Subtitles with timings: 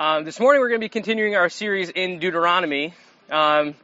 [0.00, 2.94] Um, this morning we're going to be continuing our series in Deuteronomy.
[3.30, 3.74] Um,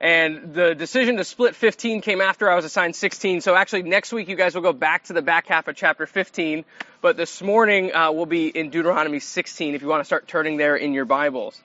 [0.00, 3.40] and the decision to split 15 came after I was assigned 16.
[3.40, 6.06] So actually next week you guys will go back to the back half of chapter
[6.06, 6.64] 15.
[7.00, 10.56] But this morning uh, we'll be in Deuteronomy 16 if you want to start turning
[10.56, 11.62] there in your Bibles.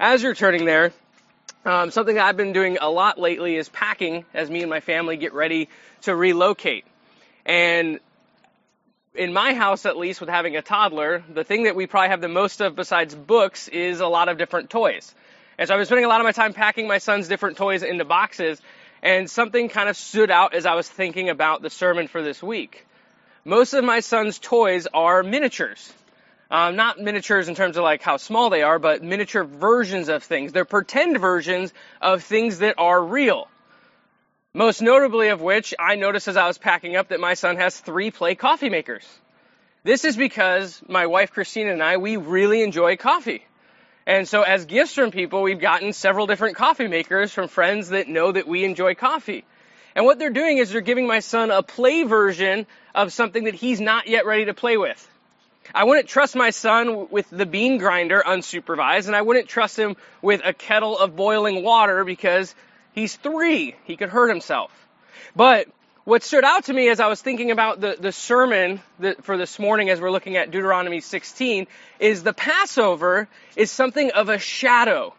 [0.00, 0.94] As you're turning there,
[1.66, 4.80] um, something that I've been doing a lot lately is packing as me and my
[4.80, 5.68] family get ready
[6.04, 6.86] to relocate.
[7.44, 8.00] And
[9.14, 12.20] in my house, at least, with having a toddler, the thing that we probably have
[12.20, 15.14] the most of besides books is a lot of different toys.
[15.58, 17.82] And so I've been spending a lot of my time packing my son's different toys
[17.82, 18.60] into boxes,
[19.02, 22.42] and something kind of stood out as I was thinking about the sermon for this
[22.42, 22.86] week.
[23.44, 25.92] Most of my son's toys are miniatures.
[26.50, 30.22] Um, not miniatures in terms of like how small they are, but miniature versions of
[30.22, 30.52] things.
[30.52, 33.48] They're pretend versions of things that are real.
[34.54, 37.80] Most notably of which, I noticed as I was packing up that my son has
[37.80, 39.06] three play coffee makers.
[39.82, 43.46] This is because my wife Christina and I, we really enjoy coffee.
[44.06, 48.08] And so as gifts from people, we've gotten several different coffee makers from friends that
[48.08, 49.46] know that we enjoy coffee.
[49.94, 53.54] And what they're doing is they're giving my son a play version of something that
[53.54, 55.08] he's not yet ready to play with.
[55.74, 59.96] I wouldn't trust my son with the bean grinder unsupervised, and I wouldn't trust him
[60.20, 62.54] with a kettle of boiling water because
[62.92, 63.74] He's three.
[63.84, 64.70] He could hurt himself.
[65.34, 65.68] But
[66.04, 69.36] what stood out to me as I was thinking about the, the sermon that, for
[69.36, 71.66] this morning as we're looking at Deuteronomy 16
[72.00, 75.14] is the Passover is something of a shadow.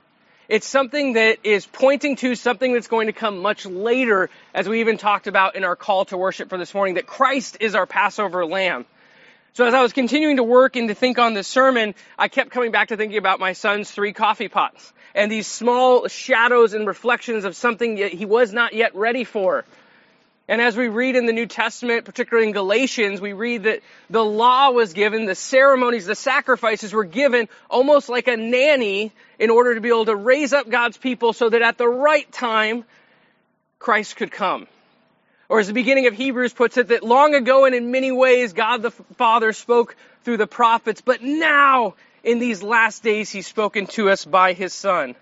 [0.49, 4.81] It's something that is pointing to something that's going to come much later, as we
[4.81, 7.85] even talked about in our call to worship for this morning, that Christ is our
[7.85, 8.85] Passover lamb.
[9.53, 12.49] So as I was continuing to work and to think on this sermon, I kept
[12.49, 16.87] coming back to thinking about my son's three coffee pots and these small shadows and
[16.87, 19.63] reflections of something that he was not yet ready for.
[20.47, 24.25] And as we read in the New Testament, particularly in Galatians, we read that the
[24.25, 29.75] law was given, the ceremonies, the sacrifices were given almost like a nanny in order
[29.75, 32.85] to be able to raise up God's people so that at the right time,
[33.77, 34.65] Christ could come.
[35.49, 38.53] Or as the beginning of Hebrews puts it, that long ago and in many ways
[38.53, 43.87] God the Father spoke through the prophets, but now in these last days he's spoken
[43.87, 45.15] to us by his Son.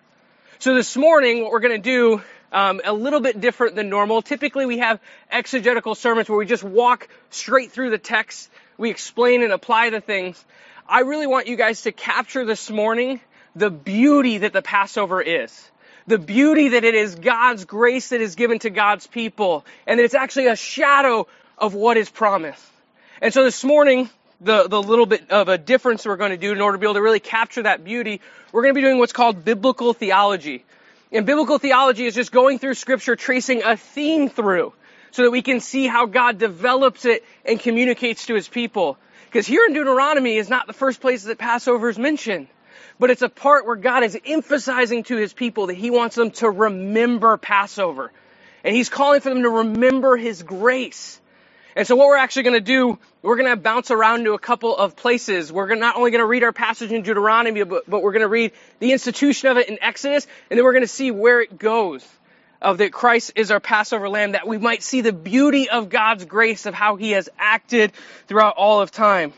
[0.60, 2.22] So this morning, what we're going to do,
[2.52, 4.22] um, a little bit different than normal.
[4.22, 5.00] Typically we have
[5.31, 10.02] exegetical sermons where we just walk straight through the text, we explain and apply the
[10.02, 10.44] things.
[10.88, 13.22] I really want you guys to capture this morning
[13.56, 15.71] the beauty that the Passover is
[16.07, 20.03] the beauty that it is God's grace that is given to God's people, and that
[20.03, 22.66] it's actually a shadow of what is promised.
[23.22, 26.51] And so this morning, the, the little bit of a difference we're going to do
[26.51, 28.19] in order to be able to really capture that beauty,
[28.51, 30.66] we're going to be doing what's called biblical theology.
[31.12, 34.73] And biblical theology is just going through scripture, tracing a theme through,
[35.12, 38.97] so that we can see how God develops it and communicates to his people.
[39.25, 42.47] Because here in Deuteronomy is not the first place that Passover is mentioned
[43.01, 46.29] but it's a part where God is emphasizing to his people that he wants them
[46.34, 48.12] to remember Passover.
[48.63, 51.19] And he's calling for them to remember his grace.
[51.75, 54.39] And so what we're actually going to do, we're going to bounce around to a
[54.39, 55.51] couple of places.
[55.51, 58.28] We're not only going to read our passage in Deuteronomy, but, but we're going to
[58.28, 61.57] read the institution of it in Exodus, and then we're going to see where it
[61.57, 62.07] goes.
[62.62, 66.25] Of that Christ is our Passover lamb, that we might see the beauty of God's
[66.25, 67.94] grace of how he has acted
[68.28, 69.33] throughout all of time.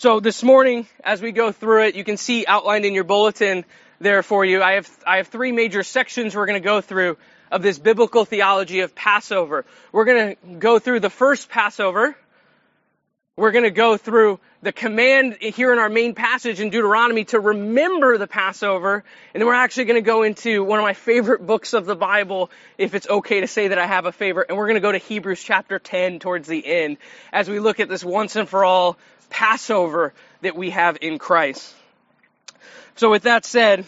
[0.00, 3.64] So this morning, as we go through it, you can see outlined in your bulletin
[4.00, 4.62] there for you.
[4.62, 7.16] I have, I have three major sections we're going to go through
[7.50, 9.64] of this biblical theology of Passover.
[9.90, 12.16] We're going to go through the first Passover.
[13.36, 17.40] We're going to go through the command here in our main passage in Deuteronomy to
[17.40, 19.02] remember the Passover.
[19.34, 21.96] And then we're actually going to go into one of my favorite books of the
[21.96, 24.46] Bible, if it's okay to say that I have a favorite.
[24.48, 26.98] And we're going to go to Hebrews chapter 10 towards the end
[27.32, 28.96] as we look at this once and for all
[29.30, 30.12] Passover
[30.42, 31.74] that we have in Christ.
[32.96, 33.84] So with that said,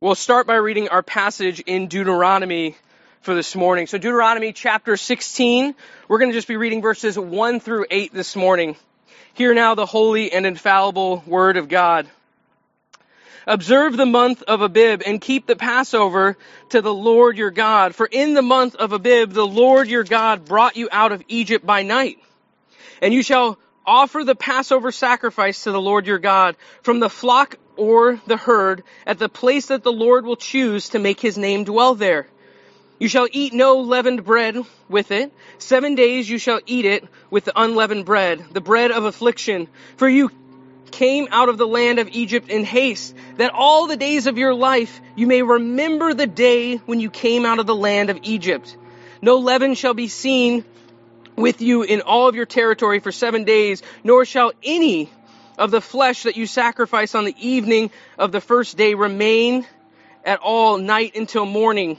[0.00, 2.76] we'll start by reading our passage in Deuteronomy
[3.20, 3.86] for this morning.
[3.86, 5.74] So Deuteronomy chapter 16,
[6.08, 8.76] we're going to just be reading verses 1 through 8 this morning.
[9.34, 12.08] Hear now the holy and infallible word of God.
[13.46, 16.36] Observe the month of Abib and keep the Passover
[16.70, 17.94] to the Lord your God.
[17.94, 21.66] For in the month of Abib, the Lord your God brought you out of Egypt
[21.66, 22.18] by night.
[23.02, 27.56] And you shall offer the Passover sacrifice to the Lord your God from the flock
[27.76, 31.64] or the herd at the place that the Lord will choose to make his name
[31.64, 32.26] dwell there.
[32.98, 35.32] You shall eat no leavened bread with it.
[35.58, 39.68] Seven days you shall eat it with the unleavened bread, the bread of affliction.
[39.96, 40.30] For you
[40.90, 44.52] came out of the land of Egypt in haste, that all the days of your
[44.52, 48.76] life you may remember the day when you came out of the land of Egypt.
[49.22, 50.64] No leaven shall be seen
[51.40, 55.10] with you in all of your territory for seven days, nor shall any
[55.58, 59.66] of the flesh that you sacrifice on the evening of the first day remain
[60.24, 61.98] at all night until morning.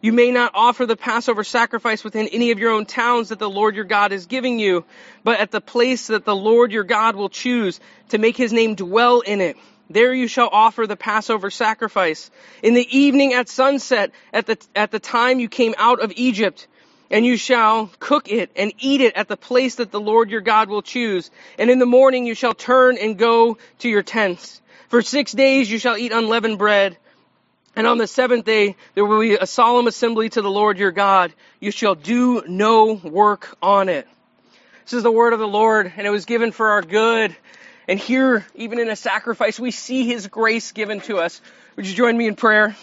[0.00, 3.48] You may not offer the Passover sacrifice within any of your own towns that the
[3.48, 4.84] Lord your God is giving you,
[5.22, 7.78] but at the place that the Lord your God will choose
[8.08, 9.56] to make his name dwell in it.
[9.88, 12.30] There you shall offer the Passover sacrifice.
[12.62, 16.66] In the evening at sunset, at the, at the time you came out of Egypt,
[17.12, 20.40] and you shall cook it and eat it at the place that the Lord your
[20.40, 21.30] God will choose.
[21.58, 24.62] And in the morning you shall turn and go to your tents.
[24.88, 26.96] For six days you shall eat unleavened bread.
[27.76, 30.90] And on the seventh day there will be a solemn assembly to the Lord your
[30.90, 31.34] God.
[31.60, 34.08] You shall do no work on it.
[34.84, 37.36] This is the word of the Lord, and it was given for our good.
[37.86, 41.40] And here, even in a sacrifice, we see His grace given to us.
[41.76, 42.74] Would you join me in prayer?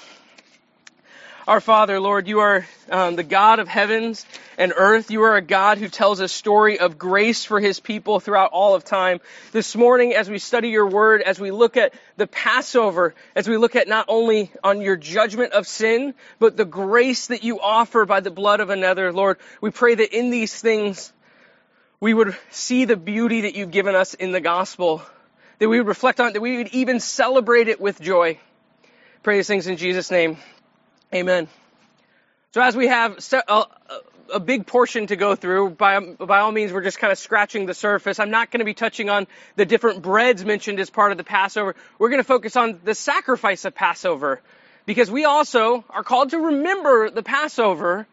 [1.49, 4.23] Our Father, Lord, you are um, the God of heavens
[4.59, 5.09] and earth.
[5.09, 8.75] You are a God who tells a story of grace for his people throughout all
[8.75, 9.19] of time.
[9.51, 13.57] This morning, as we study your word, as we look at the Passover, as we
[13.57, 18.05] look at not only on your judgment of sin, but the grace that you offer
[18.05, 21.11] by the blood of another, Lord, we pray that in these things,
[21.99, 25.01] we would see the beauty that you've given us in the gospel,
[25.57, 28.37] that we would reflect on it, that we would even celebrate it with joy.
[29.23, 30.37] Pray these things in Jesus' name.
[31.13, 31.47] Amen.
[32.51, 33.17] So as we have
[33.47, 33.65] a,
[34.31, 37.65] a, big portion to go through, by, by all means, we're just kind of scratching
[37.65, 38.19] the surface.
[38.19, 39.25] I'm not going to be touching on
[39.55, 41.75] the different breads mentioned as part of the Passover.
[41.97, 44.39] We're going to focus on the sacrifice of Passover
[44.85, 48.05] because we also are called to remember the Passover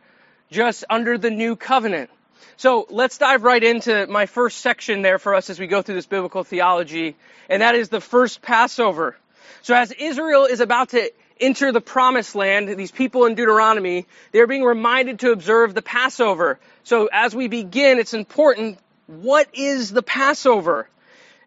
[0.50, 2.08] just under the new covenant.
[2.56, 5.96] So let's dive right into my first section there for us as we go through
[5.96, 7.14] this biblical theology,
[7.50, 9.16] and that is the first Passover.
[9.60, 11.10] So as Israel is about to
[11.40, 16.58] enter the promised land, these people in Deuteronomy, they're being reminded to observe the Passover.
[16.84, 20.88] So as we begin, it's important, what is the Passover?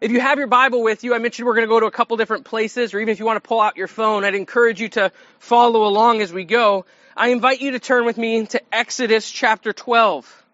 [0.00, 1.90] If you have your Bible with you, I mentioned we're going to go to a
[1.90, 4.80] couple different places, or even if you want to pull out your phone, I'd encourage
[4.80, 6.86] you to follow along as we go.
[7.16, 10.44] I invite you to turn with me to Exodus chapter 12.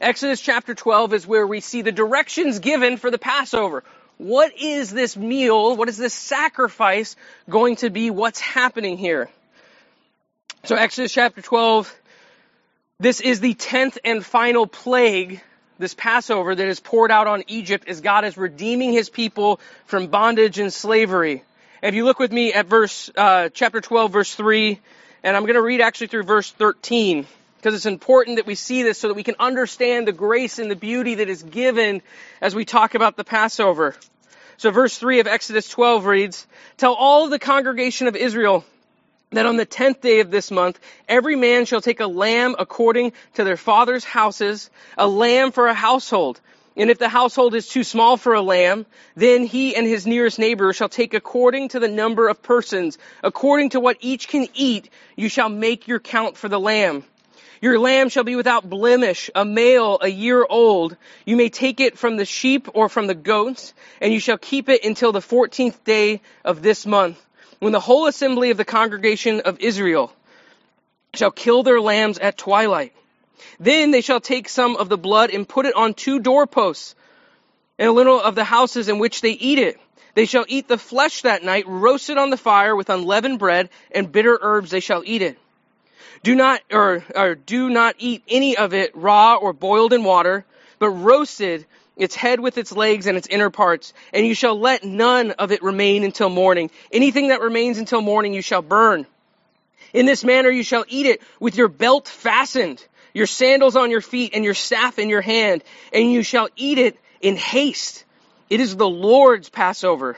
[0.00, 3.84] Exodus chapter 12 is where we see the directions given for the Passover.
[4.18, 5.76] What is this meal?
[5.76, 7.16] What is this sacrifice
[7.50, 8.10] going to be?
[8.10, 9.28] What's happening here?
[10.64, 11.94] So Exodus chapter 12,
[13.00, 15.42] this is the tenth and final plague,
[15.78, 20.06] this Passover that is poured out on Egypt as God is redeeming his people from
[20.06, 21.42] bondage and slavery.
[21.82, 24.80] If you look with me at verse, uh, chapter 12, verse 3,
[25.22, 27.26] and I'm going to read actually through verse 13
[27.64, 30.70] because it's important that we see this so that we can understand the grace and
[30.70, 32.02] the beauty that is given
[32.42, 33.96] as we talk about the Passover.
[34.58, 36.46] So verse 3 of Exodus 12 reads,
[36.76, 38.66] Tell all the congregation of Israel
[39.30, 40.78] that on the tenth day of this month,
[41.08, 44.68] every man shall take a lamb according to their father's houses,
[44.98, 46.42] a lamb for a household.
[46.76, 48.84] And if the household is too small for a lamb,
[49.16, 53.70] then he and his nearest neighbor shall take according to the number of persons, according
[53.70, 57.04] to what each can eat, you shall make your count for the lamb.
[57.64, 60.98] Your lamb shall be without blemish, a male, a year old.
[61.24, 63.72] You may take it from the sheep or from the goats,
[64.02, 67.18] and you shall keep it until the fourteenth day of this month,
[67.60, 70.12] when the whole assembly of the congregation of Israel
[71.14, 72.92] shall kill their lambs at twilight.
[73.58, 76.94] Then they shall take some of the blood and put it on two doorposts
[77.78, 79.80] and a little of the houses in which they eat it.
[80.14, 84.12] They shall eat the flesh that night, roasted on the fire with unleavened bread and
[84.12, 85.38] bitter herbs they shall eat it.
[86.24, 90.46] Do not, or, or do not eat any of it raw or boiled in water,
[90.78, 91.66] but roasted
[91.98, 95.52] its head with its legs and its inner parts, and you shall let none of
[95.52, 96.70] it remain until morning.
[96.90, 99.06] Anything that remains until morning you shall burn.
[99.92, 104.00] In this manner you shall eat it with your belt fastened, your sandals on your
[104.00, 105.62] feet, and your staff in your hand,
[105.92, 108.02] and you shall eat it in haste.
[108.48, 110.16] It is the Lord's Passover.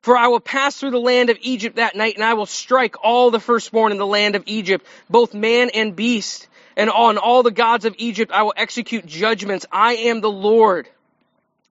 [0.00, 2.96] For I will pass through the land of Egypt that night, and I will strike
[3.02, 6.48] all the firstborn in the land of Egypt, both man and beast.
[6.76, 9.66] And on all the gods of Egypt I will execute judgments.
[9.72, 10.88] I am the Lord.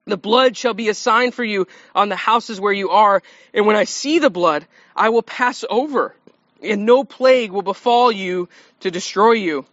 [0.05, 3.21] The blood shall be a sign for you on the houses where you are.
[3.53, 4.65] And when I see the blood,
[4.95, 6.15] I will pass over,
[6.61, 8.49] and no plague will befall you
[8.81, 9.65] to destroy you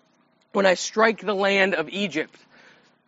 [0.53, 2.37] when I strike the land of Egypt.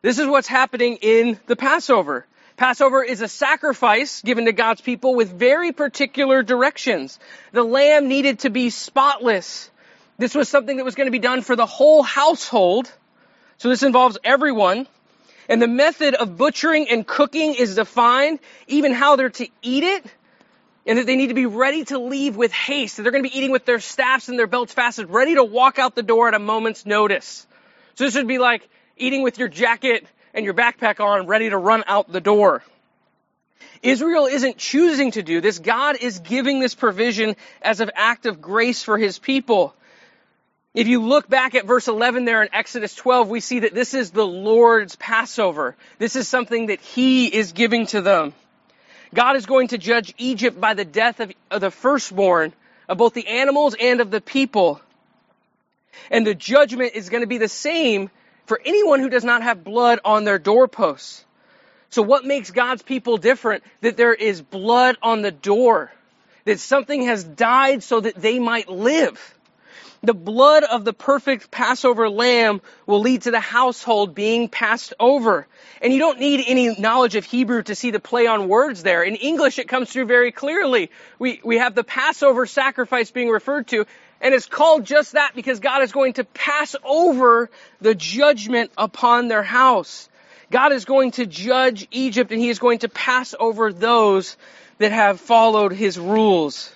[0.02, 2.26] This is what's happening in the Passover.
[2.56, 7.18] Passover is a sacrifice given to God's people with very particular directions.
[7.52, 9.70] The lamb needed to be spotless.
[10.16, 12.90] This was something that was going to be done for the whole household.
[13.58, 14.86] So this involves everyone.
[15.48, 20.04] And the method of butchering and cooking is defined, even how they're to eat it,
[20.86, 22.96] and that they need to be ready to leave with haste.
[22.96, 25.44] That they're going to be eating with their staffs and their belts fastened, ready to
[25.44, 27.46] walk out the door at a moment's notice.
[27.96, 31.56] So this would be like eating with your jacket and your backpack on, ready to
[31.56, 32.62] run out the door.
[33.82, 35.58] Israel isn't choosing to do this.
[35.58, 39.74] God is giving this provision as an act of grace for his people.
[40.74, 43.94] If you look back at verse 11 there in Exodus 12, we see that this
[43.94, 45.74] is the Lord's Passover.
[45.98, 48.34] This is something that he is giving to them.
[49.14, 52.52] God is going to judge Egypt by the death of, of the firstborn
[52.88, 54.82] of both the animals and of the people.
[56.10, 58.10] And the judgment is going to be the same
[58.46, 61.24] for anyone who does not have blood on their doorposts.
[61.90, 63.62] So what makes God's people different?
[63.80, 65.92] That there is blood on the door.
[66.44, 69.34] That something has died so that they might live.
[70.02, 75.46] The blood of the perfect Passover lamb will lead to the household being passed over.
[75.82, 79.02] And you don't need any knowledge of Hebrew to see the play on words there.
[79.02, 80.90] In English, it comes through very clearly.
[81.18, 83.86] We, we have the Passover sacrifice being referred to,
[84.20, 89.28] and it's called just that because God is going to pass over the judgment upon
[89.28, 90.08] their house.
[90.50, 94.36] God is going to judge Egypt and he is going to pass over those
[94.78, 96.72] that have followed his rules.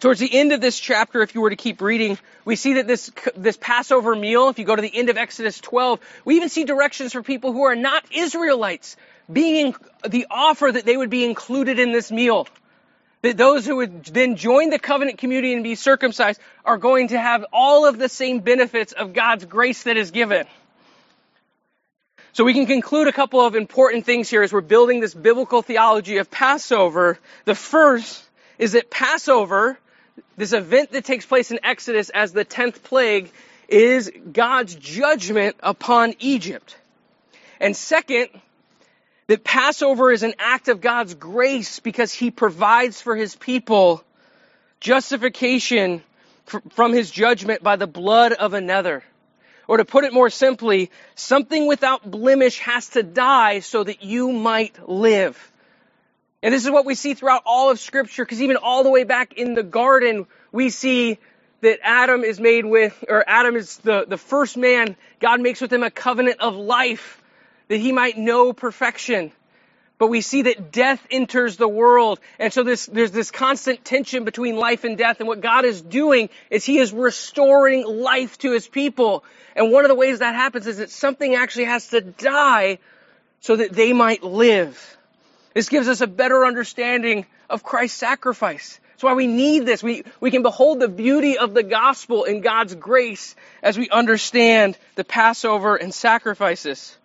[0.00, 2.88] Towards the end of this chapter, if you were to keep reading, we see that
[2.88, 6.48] this, this Passover meal, if you go to the end of Exodus 12, we even
[6.48, 8.96] see directions for people who are not Israelites
[9.32, 9.76] being
[10.08, 12.48] the offer that they would be included in this meal.
[13.22, 17.18] That those who would then join the covenant community and be circumcised are going to
[17.18, 20.46] have all of the same benefits of God's grace that is given.
[22.32, 25.62] So we can conclude a couple of important things here as we're building this biblical
[25.62, 27.18] theology of Passover.
[27.44, 28.24] The first
[28.58, 29.78] is that Passover
[30.36, 33.30] this event that takes place in Exodus as the 10th plague
[33.68, 36.76] is God's judgment upon Egypt.
[37.60, 38.28] And second,
[39.32, 44.04] that Passover is an act of God's grace because he provides for his people
[44.78, 46.02] justification
[46.72, 49.02] from his judgment by the blood of another.
[49.66, 54.32] Or to put it more simply, something without blemish has to die so that you
[54.32, 55.50] might live.
[56.42, 59.04] And this is what we see throughout all of scripture, because even all the way
[59.04, 61.16] back in the garden, we see
[61.62, 64.94] that Adam is made with, or Adam is the, the first man.
[65.20, 67.21] God makes with him a covenant of life
[67.68, 69.32] that he might know perfection.
[69.98, 72.18] But we see that death enters the world.
[72.40, 75.20] And so this, there's this constant tension between life and death.
[75.20, 79.22] And what God is doing is he is restoring life to his people.
[79.54, 82.78] And one of the ways that happens is that something actually has to die
[83.42, 84.96] so that they might live.
[85.54, 88.80] This gives us a better understanding of Christ's sacrifice.
[88.90, 89.82] That's why we need this.
[89.82, 94.78] We, we can behold the beauty of the gospel and God's grace as we understand
[94.94, 96.96] the Passover and sacrifices.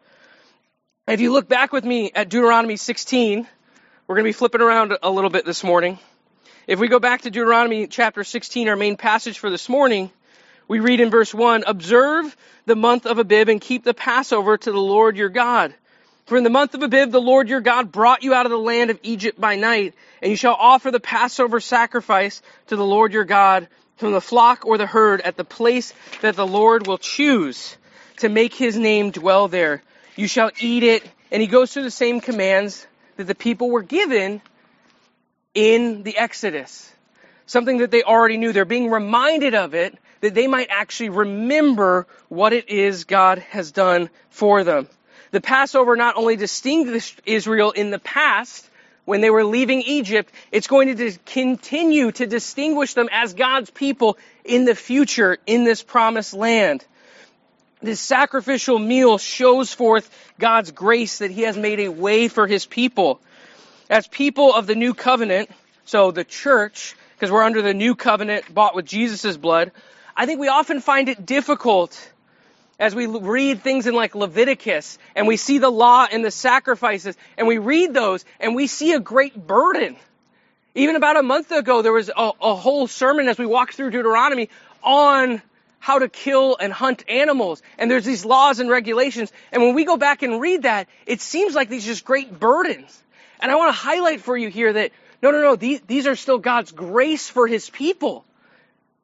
[1.07, 3.47] If you look back with me at Deuteronomy 16,
[4.07, 5.99] we're going to be flipping around a little bit this morning.
[6.67, 10.11] If we go back to Deuteronomy chapter 16, our main passage for this morning,
[10.67, 12.35] we read in verse 1, Observe
[12.65, 15.73] the month of Abib and keep the Passover to the Lord your God.
[16.25, 18.59] For in the month of Abib, the Lord your God brought you out of the
[18.59, 23.13] land of Egypt by night, and you shall offer the Passover sacrifice to the Lord
[23.13, 26.97] your God from the flock or the herd at the place that the Lord will
[26.97, 27.77] choose
[28.17, 29.81] to make his name dwell there.
[30.17, 31.09] You shall eat it.
[31.31, 34.41] And he goes through the same commands that the people were given
[35.53, 36.91] in the Exodus.
[37.45, 38.51] Something that they already knew.
[38.51, 43.71] They're being reminded of it that they might actually remember what it is God has
[43.71, 44.87] done for them.
[45.31, 48.67] The Passover not only distinguished Israel in the past,
[49.05, 54.17] when they were leaving Egypt, it's going to continue to distinguish them as God's people
[54.43, 56.85] in the future in this promised land.
[57.81, 62.65] This sacrificial meal shows forth God's grace that He has made a way for His
[62.65, 63.19] people.
[63.89, 65.49] As people of the new covenant,
[65.85, 69.71] so the church, because we're under the new covenant bought with Jesus' blood,
[70.15, 72.11] I think we often find it difficult
[72.79, 77.15] as we read things in like Leviticus and we see the law and the sacrifices
[77.37, 79.95] and we read those and we see a great burden.
[80.75, 83.91] Even about a month ago, there was a, a whole sermon as we walked through
[83.91, 84.49] Deuteronomy
[84.83, 85.41] on
[85.87, 87.61] how to kill and hunt animals.
[87.77, 89.31] And there's these laws and regulations.
[89.53, 93.01] And when we go back and read that, it seems like these just great burdens.
[93.39, 94.91] And I want to highlight for you here that
[95.23, 98.25] no, no, no, these, these are still God's grace for His people.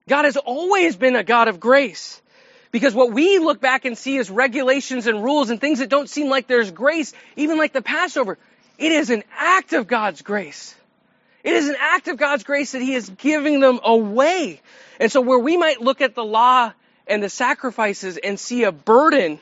[0.10, 2.22] God has always been a God of grace.
[2.74, 6.10] Because what we look back and see is regulations and rules and things that don't
[6.10, 8.38] seem like there's grace, even like the Passover.
[8.78, 10.76] It is an act of God's grace.
[11.44, 14.62] It is an act of God's grace that He is giving them away.
[15.00, 16.72] And so where we might look at the law
[17.06, 19.40] and the sacrifices and see a burden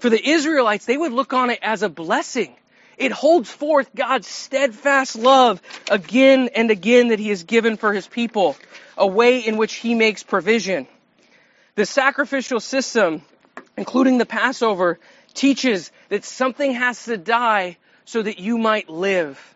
[0.00, 2.54] for the Israelites, they would look on it as a blessing.
[2.98, 8.08] It holds forth God's steadfast love again and again that He has given for His
[8.08, 8.56] people,
[8.96, 10.88] a way in which He makes provision.
[11.76, 13.22] The sacrificial system,
[13.76, 14.98] including the Passover,
[15.34, 17.76] teaches that something has to die
[18.06, 19.55] so that you might live.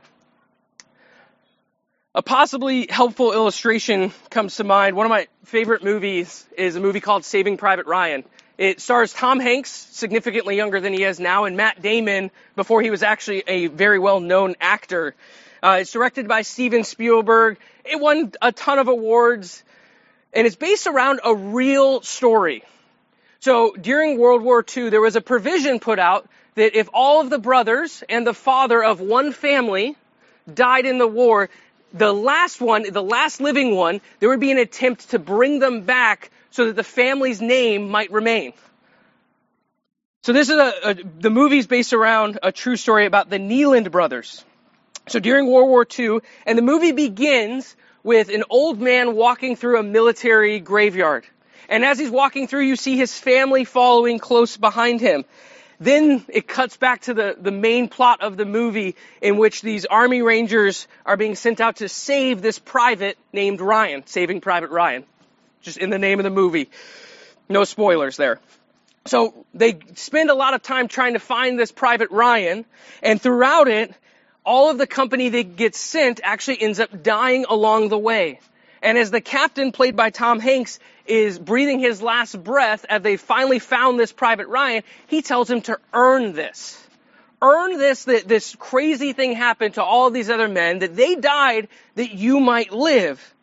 [2.13, 4.97] A possibly helpful illustration comes to mind.
[4.97, 8.25] One of my favorite movies is a movie called Saving Private Ryan.
[8.59, 12.91] It stars Tom Hanks, significantly younger than he is now, and Matt Damon before he
[12.91, 15.15] was actually a very well known actor.
[15.63, 17.59] Uh, it's directed by Steven Spielberg.
[17.85, 19.63] It won a ton of awards,
[20.33, 22.65] and it's based around a real story.
[23.39, 27.31] So during World War II, there was a provision put out that if all of
[27.31, 29.95] the brothers and the father of one family
[30.53, 31.49] died in the war,
[31.93, 35.83] the last one, the last living one, there would be an attempt to bring them
[35.83, 38.53] back so that the family's name might remain.
[40.23, 43.91] So this is a, a the movie's based around a true story about the Niland
[43.91, 44.45] brothers.
[45.09, 49.79] So during World War II, and the movie begins with an old man walking through
[49.79, 51.25] a military graveyard.
[51.69, 55.25] And as he's walking through, you see his family following close behind him.
[55.81, 59.87] Then it cuts back to the, the main plot of the movie in which these
[59.87, 65.05] army rangers are being sent out to save this private named Ryan, saving Private Ryan.
[65.63, 66.69] Just in the name of the movie.
[67.49, 68.41] No spoilers there.
[69.07, 72.67] So they spend a lot of time trying to find this Private Ryan,
[73.03, 73.95] and throughout it,
[74.45, 78.41] all of the company that gets sent actually ends up dying along the way.
[78.83, 83.17] And as the captain, played by Tom Hanks, is breathing his last breath as they
[83.17, 86.83] finally found this Private Ryan, he tells him to earn this.
[87.43, 91.69] Earn this, that this crazy thing happened to all these other men, that they died
[91.95, 93.35] that you might live.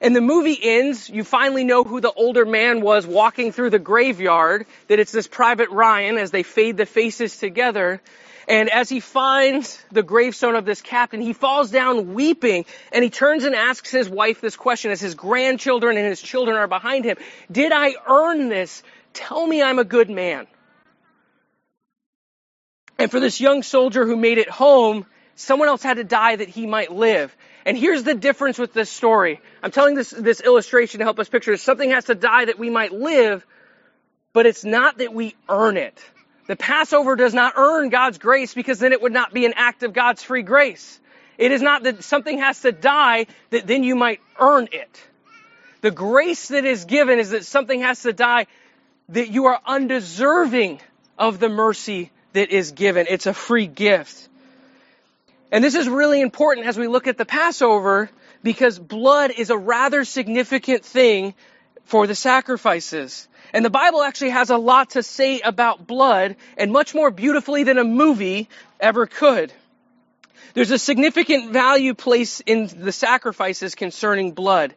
[0.00, 3.78] And the movie ends, you finally know who the older man was walking through the
[3.78, 8.00] graveyard, that it's this Private Ryan as they fade the faces together.
[8.48, 13.10] And as he finds the gravestone of this captain, he falls down weeping and he
[13.10, 17.04] turns and asks his wife this question as his grandchildren and his children are behind
[17.04, 17.16] him.
[17.50, 18.82] Did I earn this?
[19.12, 20.46] Tell me I'm a good man.
[22.98, 26.48] And for this young soldier who made it home, someone else had to die that
[26.48, 27.36] he might live.
[27.64, 29.40] And here's the difference with this story.
[29.62, 32.70] I'm telling this, this illustration to help us picture something has to die that we
[32.70, 33.46] might live,
[34.32, 36.00] but it's not that we earn it.
[36.46, 39.82] The Passover does not earn God's grace because then it would not be an act
[39.82, 41.00] of God's free grace.
[41.38, 45.02] It is not that something has to die that then you might earn it.
[45.80, 48.46] The grace that is given is that something has to die
[49.08, 50.80] that you are undeserving
[51.18, 53.06] of the mercy that is given.
[53.08, 54.28] It's a free gift.
[55.50, 58.10] And this is really important as we look at the Passover
[58.42, 61.34] because blood is a rather significant thing
[61.84, 63.28] for the sacrifices.
[63.52, 67.64] And the Bible actually has a lot to say about blood and much more beautifully
[67.64, 68.48] than a movie
[68.80, 69.52] ever could.
[70.54, 74.74] There's a significant value placed in the sacrifices concerning blood.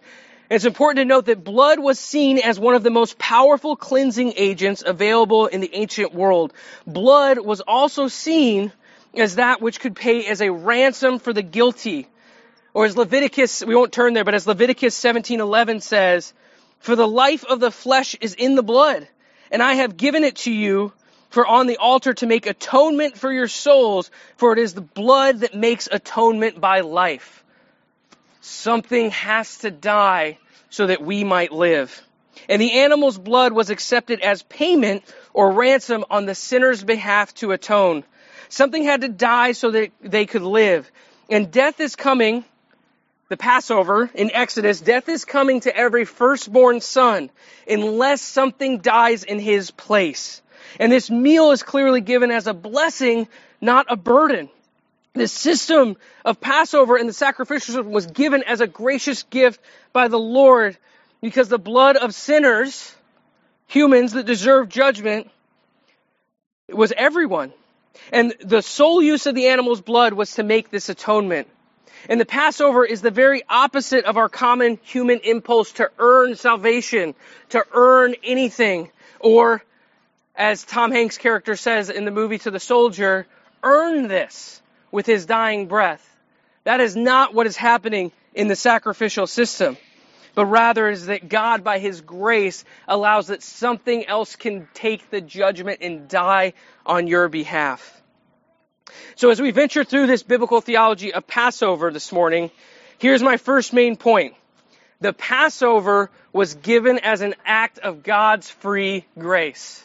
[0.50, 3.76] And it's important to note that blood was seen as one of the most powerful
[3.76, 6.54] cleansing agents available in the ancient world.
[6.86, 8.72] Blood was also seen
[9.16, 12.08] as that which could pay as a ransom for the guilty.
[12.74, 16.34] Or as Leviticus, we won't turn there, but as Leviticus 17:11 says,
[16.80, 19.08] for the life of the flesh is in the blood,
[19.52, 20.94] and I have given it to you
[21.30, 25.42] for on the altar to make atonement for your souls, for it is the blood
[25.42, 27.44] that makes atonement by life.
[28.42, 30.38] Something has to die
[30.70, 32.02] so that we might live.
[32.48, 37.52] And the animal's blood was accepted as payment or ransom on the sinner's behalf to
[37.52, 38.04] atone.
[38.50, 40.90] Something had to die so that they could live.
[41.30, 42.46] And death is coming
[43.28, 47.30] the Passover in Exodus, death is coming to every firstborn son
[47.68, 50.42] unless something dies in his place.
[50.80, 53.28] And this meal is clearly given as a blessing,
[53.62, 54.50] not a burden.
[55.14, 59.62] The system of Passover and the sacrificial system was given as a gracious gift
[59.94, 60.78] by the Lord
[61.22, 62.94] because the blood of sinners,
[63.68, 65.32] humans that deserve judgment,
[66.70, 67.54] was everyone.
[68.12, 71.48] And the sole use of the animal's blood was to make this atonement.
[72.08, 77.16] And the Passover is the very opposite of our common human impulse to earn salvation,
[77.50, 79.64] to earn anything, or
[80.36, 83.26] as Tom Hanks' character says in the movie to the soldier,
[83.64, 86.08] earn this with his dying breath.
[86.66, 89.78] That is not what is happening in the sacrificial system,
[90.36, 95.22] but rather is that God, by His grace, allows that something else can take the
[95.22, 96.54] judgment and die
[96.86, 98.02] on your behalf.
[99.16, 102.52] So as we venture through this biblical theology of Passover this morning,
[102.98, 104.36] here's my first main point.
[105.02, 109.84] The Passover was given as an act of God's free grace.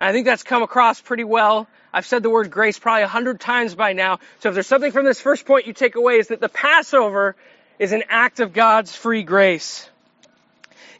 [0.00, 1.68] I think that's come across pretty well.
[1.92, 4.18] I've said the word grace probably a hundred times by now.
[4.40, 7.36] So if there's something from this first point you take away is that the Passover
[7.78, 9.88] is an act of God's free grace.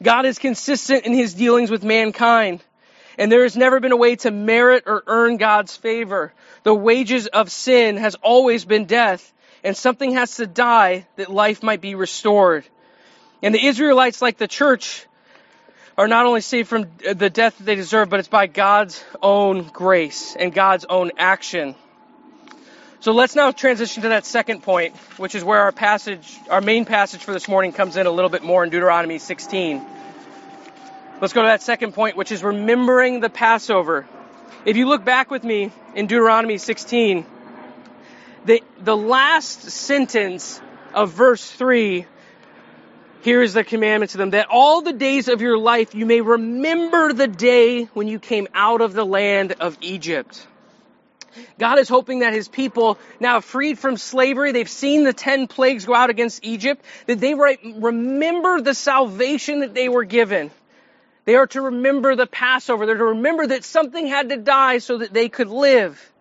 [0.03, 2.63] God is consistent in his dealings with mankind.
[3.19, 6.33] And there has never been a way to merit or earn God's favor.
[6.63, 11.63] The wages of sin has always been death, and something has to die that life
[11.63, 12.65] might be restored.
[13.43, 15.07] And the Israelites, like the church,
[15.99, 19.65] are not only saved from the death that they deserve, but it's by God's own
[19.65, 21.75] grace and God's own action.
[23.01, 26.85] So let's now transition to that second point, which is where our passage, our main
[26.85, 29.85] passage for this morning comes in a little bit more in Deuteronomy 16.
[31.23, 34.09] Let's go to that second point, which is remembering the Passover.
[34.65, 37.25] If you look back with me in Deuteronomy 16,
[38.45, 40.61] the, the last sentence
[40.93, 42.07] of verse 3
[43.23, 46.21] here is the commandment to them that all the days of your life you may
[46.21, 50.45] remember the day when you came out of the land of Egypt.
[51.57, 55.85] God is hoping that his people, now freed from slavery, they've seen the ten plagues
[55.85, 60.51] go out against Egypt, that they remember the salvation that they were given.
[61.25, 62.87] They are to remember the Passover.
[62.87, 66.13] They're to remember that something had to die so that they could live.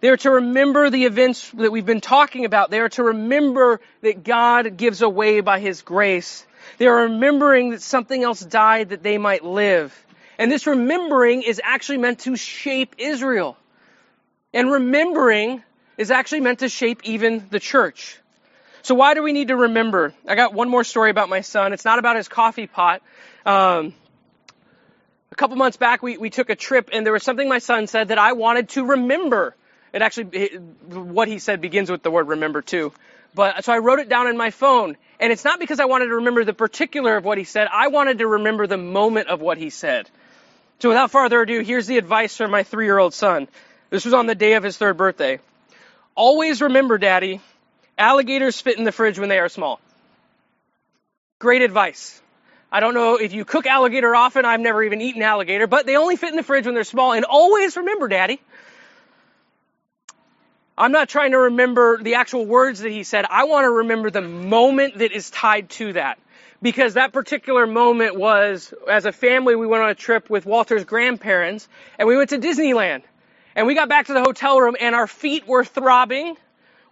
[0.00, 2.70] They are to remember the events that we've been talking about.
[2.70, 6.46] They are to remember that God gives away by His grace.
[6.78, 9.94] They are remembering that something else died that they might live.
[10.38, 13.56] And this remembering is actually meant to shape Israel.
[14.52, 15.62] And remembering
[15.96, 18.18] is actually meant to shape even the church.
[18.82, 20.14] So why do we need to remember?
[20.28, 21.72] I got one more story about my son.
[21.72, 23.02] It's not about his coffee pot.
[23.44, 23.94] Um,
[25.30, 27.86] a couple months back, we, we took a trip and there was something my son
[27.86, 29.54] said that I wanted to remember.
[29.92, 32.92] It actually, it, what he said begins with the word remember too.
[33.34, 36.06] But so I wrote it down in my phone, and it's not because I wanted
[36.06, 37.68] to remember the particular of what he said.
[37.70, 40.08] I wanted to remember the moment of what he said.
[40.78, 43.48] So without further ado, here's the advice from my three-year-old son.
[43.90, 45.38] This was on the day of his third birthday.
[46.14, 47.40] Always remember, Daddy,
[47.98, 49.80] alligators fit in the fridge when they are small.
[51.38, 52.20] Great advice.
[52.76, 54.44] I don't know if you cook alligator often.
[54.44, 57.14] I've never even eaten alligator, but they only fit in the fridge when they're small.
[57.14, 58.38] And always remember, Daddy,
[60.76, 63.24] I'm not trying to remember the actual words that he said.
[63.30, 66.18] I want to remember the moment that is tied to that.
[66.60, 70.84] Because that particular moment was, as a family, we went on a trip with Walter's
[70.84, 71.66] grandparents,
[71.98, 73.04] and we went to Disneyland.
[73.54, 76.36] And we got back to the hotel room, and our feet were throbbing.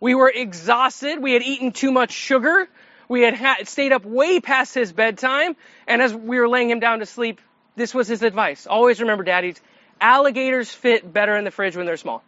[0.00, 1.22] We were exhausted.
[1.22, 2.70] We had eaten too much sugar.
[3.08, 5.56] We had ha- stayed up way past his bedtime.
[5.86, 7.40] And as we were laying him down to sleep,
[7.76, 8.66] this was his advice.
[8.66, 9.60] Always remember, daddies,
[10.00, 12.22] alligators fit better in the fridge when they're small.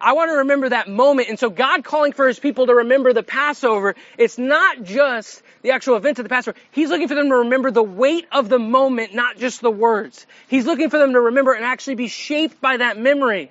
[0.00, 1.28] I want to remember that moment.
[1.28, 5.72] And so God calling for his people to remember the Passover, it's not just the
[5.72, 6.56] actual event of the Passover.
[6.70, 10.26] He's looking for them to remember the weight of the moment, not just the words.
[10.48, 13.50] He's looking for them to remember and actually be shaped by that memory.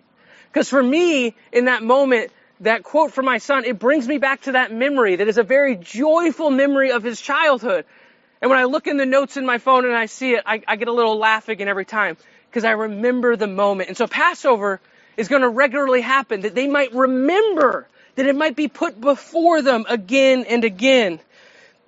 [0.52, 2.32] Because for me, in that moment,
[2.62, 5.44] that quote from my son, it brings me back to that memory that is a
[5.44, 7.86] very joyful memory of his childhood.
[8.42, 10.62] And when I look in the notes in my phone and I see it, I,
[10.68, 12.18] I get a little laugh again every time
[12.50, 13.90] because I remember the moment.
[13.90, 14.80] And so Passover
[15.16, 19.62] is going to regularly happen, that they might remember, that it might be put before
[19.62, 21.20] them again and again.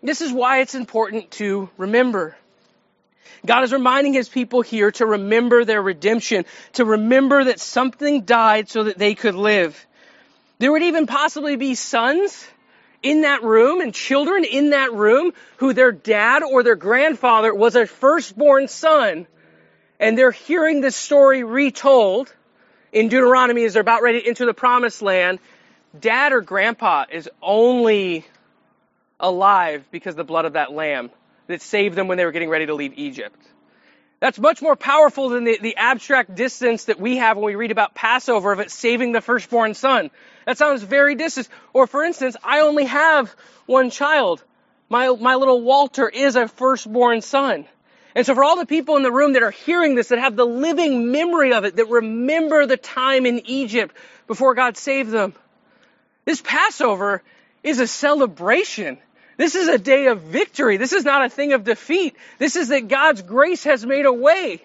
[0.02, 2.36] This is why it's important to remember.
[3.46, 8.70] God is reminding his people here to remember their redemption, to remember that something died
[8.70, 9.86] so that they could live.
[10.60, 12.46] There would even possibly be sons
[13.02, 17.76] in that room and children in that room who their dad or their grandfather was
[17.76, 19.26] a firstborn son
[20.00, 22.34] and they're hearing this story retold
[22.92, 25.40] in Deuteronomy as they're about ready to enter the promised land,
[26.00, 28.26] dad or grandpa is only
[29.20, 31.10] alive because the blood of that lamb
[31.48, 33.40] that saved them when they were getting ready to leave Egypt.
[34.20, 37.72] That's much more powerful than the, the abstract distance that we have when we read
[37.72, 40.12] about Passover of it saving the firstborn son.
[40.50, 41.48] That sounds very distant.
[41.74, 43.36] Or for instance, I only have
[43.68, 44.44] one child.
[44.90, 47.66] My, my little Walter is a firstborn son.
[48.16, 50.36] And so for all the people in the room that are hearing this, that have
[50.36, 55.36] the living memory of it, that remember the time in Egypt before God saved them,
[56.26, 57.22] this Passover
[57.62, 58.98] is a celebration.
[59.38, 60.78] This is a day of victory.
[60.78, 62.16] This is not a thing of defeat.
[62.40, 64.64] This is that God's grace has made a way.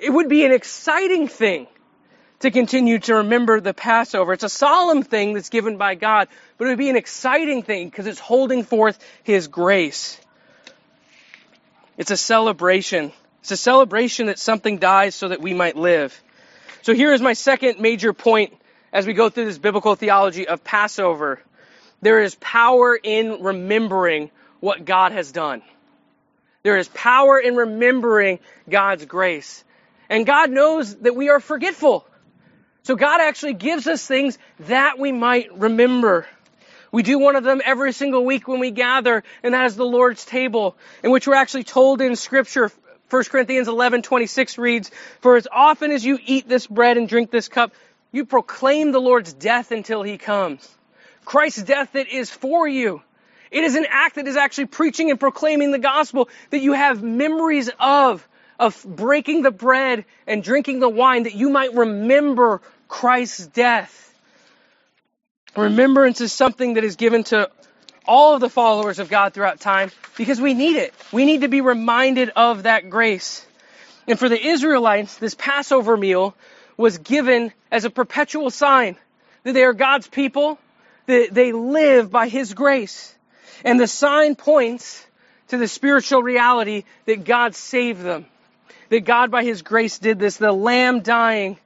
[0.00, 1.68] It would be an exciting thing
[2.40, 4.32] to continue to remember the Passover.
[4.32, 7.88] It's a solemn thing that's given by God, but it would be an exciting thing
[7.88, 10.20] because it's holding forth His grace.
[11.96, 13.12] It's a celebration.
[13.40, 16.18] It's a celebration that something dies so that we might live.
[16.82, 18.54] So here is my second major point
[18.92, 21.40] as we go through this biblical theology of Passover.
[22.00, 25.62] There is power in remembering what God has done.
[26.62, 29.64] There is power in remembering God's grace.
[30.08, 32.06] And God knows that we are forgetful.
[32.88, 36.26] So God actually gives us things that we might remember.
[36.90, 39.84] We do one of them every single week when we gather, and that is the
[39.84, 42.72] Lord's table, in which we're actually told in scripture,
[43.10, 47.30] 1 Corinthians 11, 26 reads, For as often as you eat this bread and drink
[47.30, 47.74] this cup,
[48.10, 50.66] You proclaim the Lord's death until he comes.
[51.26, 53.02] Christ's death that is for you.
[53.50, 57.02] It is an act that is actually preaching and proclaiming the gospel that you have
[57.02, 58.26] memories of,
[58.58, 64.04] of breaking the bread and drinking the wine that you might remember Christ's death.
[65.56, 67.50] Remembrance is something that is given to
[68.06, 70.94] all of the followers of God throughout time because we need it.
[71.12, 73.44] We need to be reminded of that grace.
[74.06, 76.34] And for the Israelites, this Passover meal
[76.76, 78.96] was given as a perpetual sign
[79.42, 80.58] that they are God's people,
[81.06, 83.14] that they live by His grace.
[83.64, 85.06] And the sign points
[85.48, 88.26] to the spiritual reality that God saved them.
[88.88, 91.58] That God by His grace did this, the lamb dying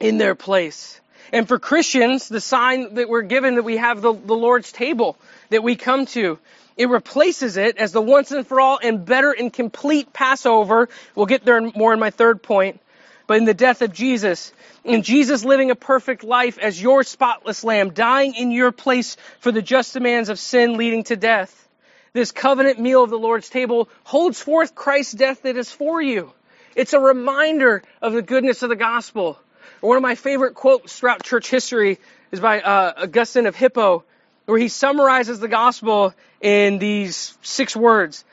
[0.00, 1.00] in their place.
[1.32, 5.16] And for Christians, the sign that we're given that we have the, the Lord's table
[5.50, 6.38] that we come to.
[6.76, 10.88] It replaces it as the once and for all and better and complete Passover.
[11.14, 12.80] We'll get there more in my third point.
[13.26, 14.52] But in the death of Jesus,
[14.84, 19.50] in Jesus living a perfect life as your spotless lamb, dying in your place for
[19.50, 21.68] the just demands of sin leading to death.
[22.12, 26.32] This covenant meal of the Lord's table holds forth Christ's death that is for you.
[26.76, 29.38] It's a reminder of the goodness of the gospel.
[29.84, 31.98] One of my favorite quotes throughout church history
[32.32, 34.04] is by uh, Augustine of Hippo,
[34.46, 38.24] where he summarizes the gospel in these six words.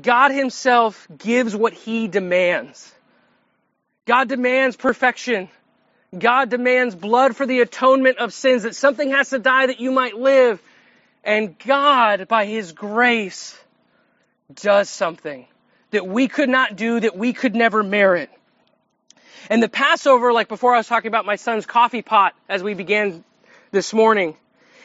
[0.00, 2.90] God himself gives what he demands.
[4.06, 5.50] God demands perfection.
[6.18, 9.90] God demands blood for the atonement of sins, that something has to die that you
[9.90, 10.62] might live.
[11.22, 13.62] And God, by his grace,
[14.54, 15.46] does something
[15.90, 18.30] that we could not do, that we could never merit.
[19.50, 22.74] And the Passover, like before I was talking about my son's coffee pot as we
[22.74, 23.24] began
[23.70, 24.36] this morning,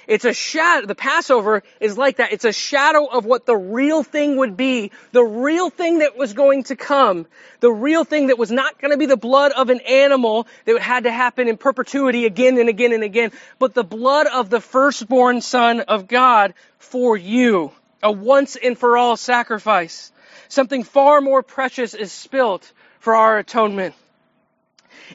[0.10, 2.34] it's a shadow, the Passover is like that.
[2.34, 4.92] It's a shadow of what the real thing would be.
[5.12, 7.28] The real thing that was going to come.
[7.60, 10.82] The real thing that was not going to be the blood of an animal that
[10.82, 14.60] had to happen in perpetuity again and again and again, but the blood of the
[14.60, 17.72] firstborn son of God for you.
[18.02, 20.12] A once and for all sacrifice.
[20.48, 23.94] Something far more precious is spilt for our atonement.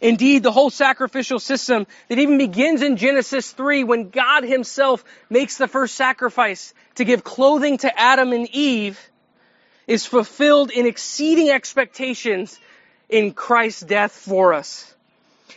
[0.01, 5.57] Indeed, the whole sacrificial system that even begins in Genesis 3 when God himself makes
[5.57, 8.99] the first sacrifice to give clothing to Adam and Eve
[9.87, 12.59] is fulfilled in exceeding expectations
[13.09, 14.95] in Christ's death for us.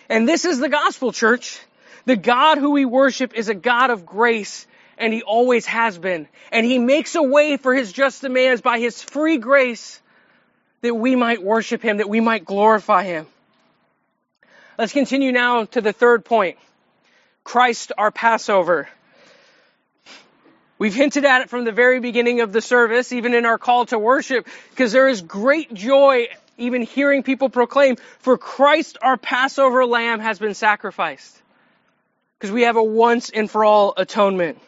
[0.09, 1.59] And this is the gospel church.
[2.05, 6.27] The God who we worship is a God of grace and he always has been.
[6.51, 10.01] And he makes a way for his just demands by his free grace
[10.81, 13.27] that we might worship him, that we might glorify him.
[14.77, 16.59] Let's continue now to the third point.
[17.43, 18.87] Christ our Passover.
[20.77, 23.87] We've hinted at it from the very beginning of the service, even in our call
[23.87, 26.27] to worship, because there is great joy
[26.59, 31.41] even hearing people proclaim, for Christ our Passover lamb has been sacrificed.
[32.37, 34.59] Because we have a once and for all atonement.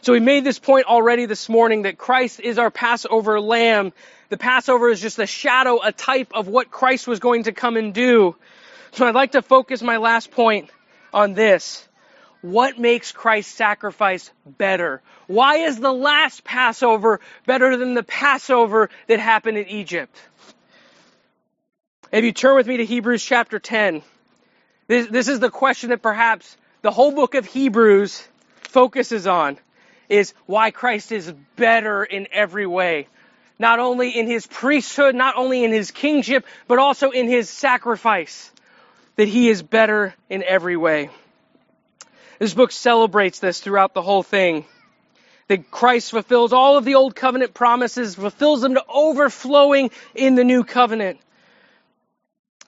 [0.00, 3.92] So we made this point already this morning that Christ is our Passover lamb.
[4.30, 7.76] The Passover is just a shadow, a type of what Christ was going to come
[7.76, 8.36] and do.
[8.92, 10.70] So I'd like to focus my last point
[11.12, 11.86] on this.
[12.42, 15.02] What makes Christ's sacrifice better?
[15.26, 20.16] Why is the last Passover better than the Passover that happened in Egypt?
[22.12, 24.02] If you turn with me to Hebrews chapter 10,
[24.86, 28.26] this, this is the question that perhaps the whole book of Hebrews
[28.62, 29.58] focuses on
[30.08, 33.08] is why Christ is better in every way.
[33.58, 38.52] Not only in his priesthood, not only in his kingship, but also in his sacrifice
[39.16, 41.10] that he is better in every way.
[42.38, 44.66] This book celebrates this throughout the whole thing.
[45.48, 50.44] That Christ fulfills all of the old covenant promises, fulfills them to overflowing in the
[50.44, 51.20] new covenant.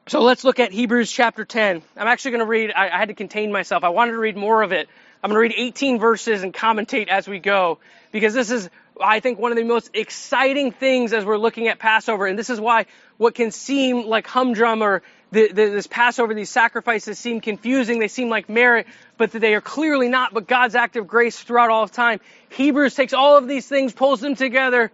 [0.07, 1.83] So let's look at Hebrews chapter 10.
[1.97, 3.85] I'm actually going to read, I, I had to contain myself.
[3.85, 4.89] I wanted to read more of it.
[5.23, 7.79] I'm going to read 18 verses and commentate as we go
[8.13, 11.79] because this is, I think, one of the most exciting things as we're looking at
[11.79, 12.27] Passover.
[12.27, 12.87] And this is why
[13.19, 17.99] what can seem like humdrum or the, the, this Passover, these sacrifices seem confusing.
[17.99, 18.87] They seem like merit,
[19.17, 20.33] but they are clearly not.
[20.33, 22.21] But God's act of grace throughout all of time.
[22.51, 24.91] Hebrews takes all of these things, pulls them together,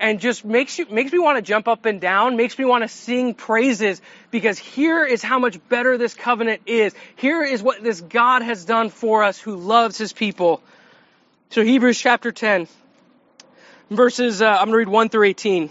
[0.00, 2.82] and just makes you makes me want to jump up and down, makes me want
[2.82, 6.94] to sing praises because here is how much better this covenant is.
[7.16, 10.62] Here is what this God has done for us who loves his people.
[11.50, 12.68] So Hebrews chapter 10
[13.90, 15.70] verses uh, I'm going to read 1 through 18.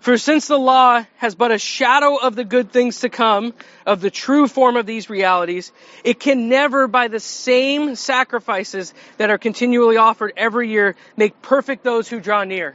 [0.00, 3.52] For since the law has but a shadow of the good things to come,
[3.84, 5.72] of the true form of these realities,
[6.04, 11.84] it can never by the same sacrifices that are continually offered every year make perfect
[11.84, 12.74] those who draw near.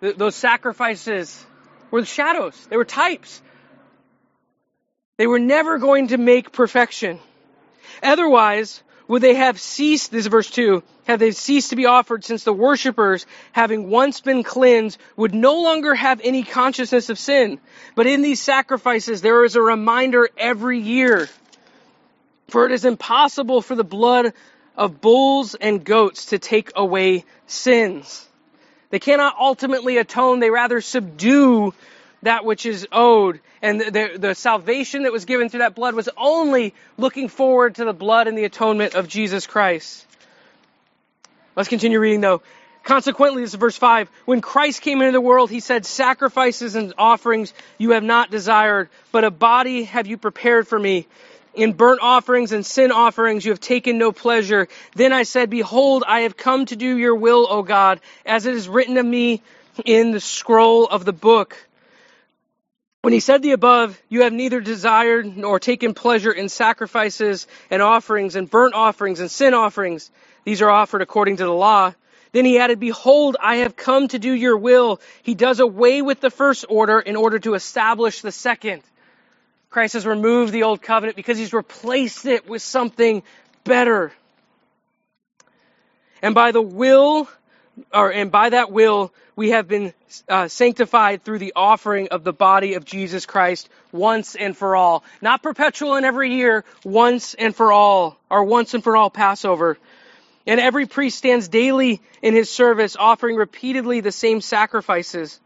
[0.00, 1.44] Th- those sacrifices
[1.90, 2.66] were the shadows.
[2.70, 3.42] They were types.
[5.18, 7.20] They were never going to make perfection.
[8.02, 12.24] Otherwise, would they have ceased, this is verse 2, have they ceased to be offered
[12.24, 17.58] since the worshippers, having once been cleansed, would no longer have any consciousness of sin.
[17.96, 21.28] But in these sacrifices, there is a reminder every year.
[22.50, 24.32] For it is impossible for the blood
[24.76, 28.24] of bulls and goats to take away sins.
[28.90, 31.74] They cannot ultimately atone, they rather subdue
[32.22, 33.40] that which is owed.
[33.62, 37.84] And the, the, salvation that was given through that blood was only looking forward to
[37.84, 40.06] the blood and the atonement of Jesus Christ.
[41.56, 42.42] Let's continue reading though.
[42.82, 44.10] Consequently, this is verse 5.
[44.24, 48.88] When Christ came into the world, he said, Sacrifices and offerings you have not desired,
[49.12, 51.06] but a body have you prepared for me.
[51.52, 54.68] In burnt offerings and sin offerings you have taken no pleasure.
[54.94, 58.54] Then I said, Behold, I have come to do your will, O God, as it
[58.54, 59.42] is written of me
[59.84, 61.56] in the scroll of the book.
[63.02, 67.80] When he said the above, you have neither desired nor taken pleasure in sacrifices and
[67.80, 70.10] offerings and burnt offerings and sin offerings.
[70.44, 71.94] These are offered according to the law.
[72.32, 75.00] Then he added, Behold, I have come to do your will.
[75.22, 78.82] He does away with the first order in order to establish the second.
[79.70, 83.22] Christ has removed the old covenant because he's replaced it with something
[83.64, 84.12] better.
[86.20, 87.28] And by the will
[87.92, 89.94] or and by that will we have been
[90.28, 95.04] uh, sanctified through the offering of the body of Jesus Christ once and for all.
[95.22, 99.78] Not perpetual in every year, once and for all, or once and for all Passover.
[100.46, 105.40] And every priest stands daily in his service, offering repeatedly the same sacrifices,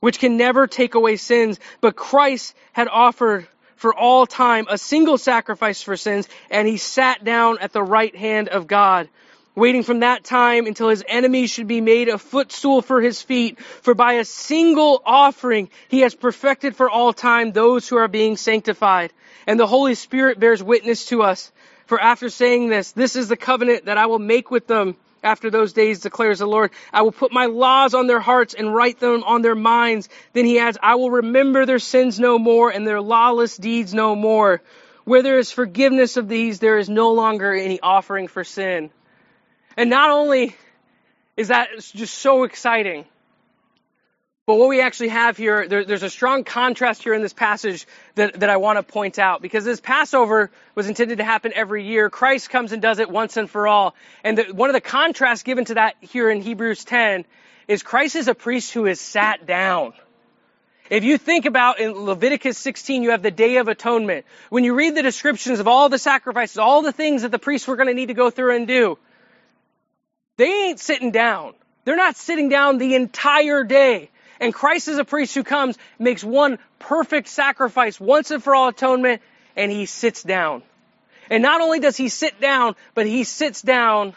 [0.00, 1.58] which can never take away sins.
[1.80, 7.24] But Christ had offered for all time a single sacrifice for sins, and he sat
[7.24, 9.08] down at the right hand of God
[9.58, 13.60] waiting from that time until his enemies should be made a footstool for his feet.
[13.60, 18.36] For by a single offering he has perfected for all time those who are being
[18.36, 19.12] sanctified.
[19.46, 21.52] And the Holy Spirit bears witness to us.
[21.86, 25.50] For after saying this, this is the covenant that I will make with them after
[25.50, 26.70] those days, declares the Lord.
[26.92, 30.08] I will put my laws on their hearts and write them on their minds.
[30.32, 34.14] Then he adds, I will remember their sins no more and their lawless deeds no
[34.14, 34.62] more.
[35.04, 38.90] Where there is forgiveness of these, there is no longer any offering for sin.
[39.78, 40.56] And not only
[41.36, 43.04] is that just so exciting,
[44.44, 47.86] but what we actually have here, there, there's a strong contrast here in this passage
[48.16, 51.84] that, that I want to point out because this Passover was intended to happen every
[51.84, 52.10] year.
[52.10, 53.94] Christ comes and does it once and for all.
[54.24, 57.24] And the, one of the contrasts given to that here in Hebrews 10
[57.68, 59.92] is Christ is a priest who is sat down.
[60.90, 64.26] If you think about in Leviticus 16, you have the Day of Atonement.
[64.48, 67.68] When you read the descriptions of all the sacrifices, all the things that the priests
[67.68, 68.98] were going to need to go through and do,
[70.38, 71.52] they ain't sitting down.
[71.84, 74.08] They're not sitting down the entire day.
[74.40, 78.68] And Christ is a priest who comes, makes one perfect sacrifice once and for all
[78.68, 79.20] atonement,
[79.56, 80.62] and he sits down.
[81.28, 84.14] And not only does he sit down, but he sits down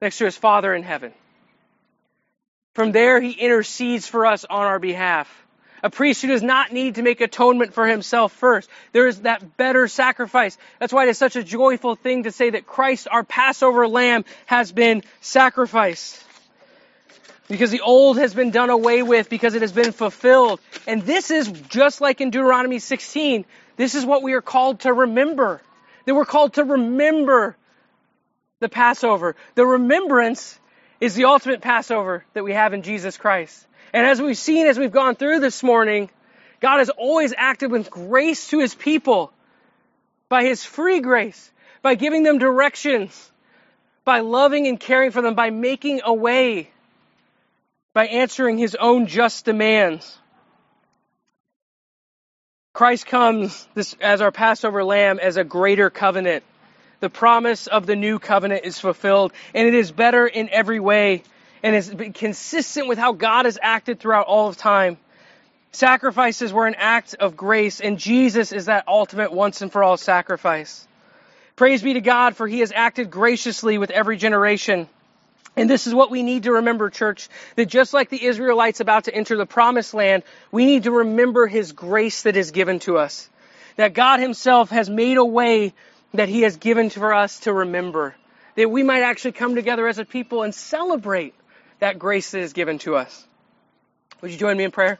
[0.00, 1.12] next to his Father in heaven.
[2.74, 5.28] From there, he intercedes for us on our behalf.
[5.82, 8.68] A priest who does not need to make atonement for himself first.
[8.92, 10.58] There is that better sacrifice.
[10.78, 14.24] That's why it is such a joyful thing to say that Christ, our Passover lamb,
[14.46, 16.22] has been sacrificed.
[17.48, 20.60] Because the old has been done away with because it has been fulfilled.
[20.86, 23.44] And this is just like in Deuteronomy 16.
[23.76, 25.60] This is what we are called to remember.
[26.04, 27.56] That we're called to remember
[28.60, 29.34] the Passover.
[29.54, 30.58] The remembrance
[31.00, 33.66] is the ultimate Passover that we have in Jesus Christ.
[33.92, 36.10] And as we've seen as we've gone through this morning,
[36.60, 39.32] God has always acted with grace to his people
[40.28, 41.50] by his free grace,
[41.82, 43.30] by giving them directions,
[44.04, 46.70] by loving and caring for them, by making a way,
[47.94, 50.16] by answering his own just demands.
[52.72, 56.44] Christ comes this, as our Passover lamb as a greater covenant.
[57.00, 61.24] The promise of the new covenant is fulfilled, and it is better in every way
[61.62, 64.96] and is consistent with how God has acted throughout all of time.
[65.72, 69.96] Sacrifices were an act of grace, and Jesus is that ultimate once and for all
[69.96, 70.86] sacrifice.
[71.54, 74.88] Praise be to God, for He has acted graciously with every generation.
[75.56, 79.04] And this is what we need to remember, church, that just like the Israelites about
[79.04, 82.98] to enter the promised land, we need to remember His grace that is given to
[82.98, 83.28] us.
[83.76, 85.74] That God Himself has made a way
[86.14, 88.14] that He has given for us to remember.
[88.56, 91.34] That we might actually come together as a people and celebrate
[91.80, 93.26] that grace is given to us.
[94.20, 94.98] Would you join me in prayer?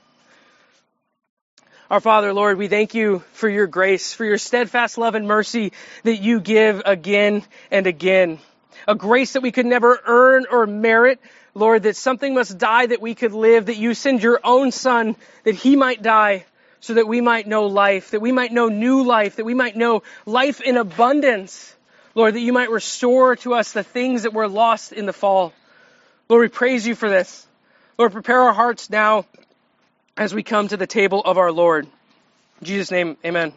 [1.90, 5.72] Our Father, Lord, we thank you for your grace, for your steadfast love and mercy
[6.04, 8.38] that you give again and again.
[8.86, 11.20] A grace that we could never earn or merit.
[11.52, 15.16] Lord, that something must die that we could live, that you send your own son
[15.42, 16.46] that he might die
[16.78, 19.76] so that we might know life, that we might know new life, that we might
[19.76, 21.74] know life in abundance.
[22.14, 25.52] Lord, that you might restore to us the things that were lost in the fall.
[26.30, 27.44] Lord, we praise you for this.
[27.98, 29.26] Lord, prepare our hearts now
[30.16, 31.86] as we come to the table of our Lord.
[32.60, 33.52] In Jesus' name, amen.